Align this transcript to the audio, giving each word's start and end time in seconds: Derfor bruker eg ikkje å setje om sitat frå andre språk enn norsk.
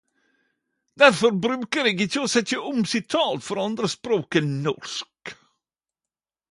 Derfor 1.01 1.35
bruker 1.43 1.89
eg 1.91 2.01
ikkje 2.05 2.23
å 2.23 2.31
setje 2.35 2.61
om 2.71 2.81
sitat 2.95 3.45
frå 3.49 3.67
andre 3.69 3.93
språk 3.97 4.41
enn 4.41 4.53
norsk. 4.69 5.37